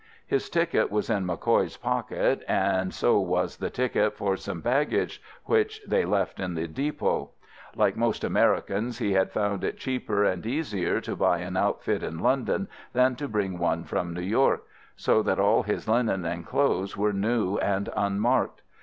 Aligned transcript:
His 0.25 0.49
ticket 0.49 0.89
was 0.89 1.11
in 1.11 1.27
MacCoy's 1.27 1.77
pocket, 1.77 2.41
and 2.47 2.91
so 2.91 3.19
was 3.19 3.57
the 3.57 3.69
ticket 3.69 4.17
for 4.17 4.35
some 4.35 4.59
baggage 4.59 5.21
which 5.45 5.79
they 5.87 5.99
had 5.99 6.09
left 6.09 6.39
at 6.39 6.55
the 6.55 6.67
depôt. 6.67 7.29
Like 7.75 7.95
most 7.95 8.23
Americans, 8.23 8.97
he 8.97 9.13
had 9.13 9.31
found 9.31 9.63
it 9.63 9.77
cheaper 9.77 10.23
and 10.23 10.43
easier 10.43 11.01
to 11.01 11.15
buy 11.15 11.37
an 11.41 11.55
outfit 11.55 12.01
in 12.01 12.17
London 12.17 12.67
than 12.93 13.15
to 13.17 13.27
bring 13.27 13.59
one 13.59 13.83
from 13.83 14.11
New 14.15 14.21
York, 14.23 14.63
so 14.95 15.21
that 15.21 15.39
all 15.39 15.61
his 15.61 15.87
linen 15.87 16.25
and 16.25 16.47
clothes 16.47 16.97
were 16.97 17.13
new 17.13 17.57
and 17.59 17.89
unmarked. 17.95 18.63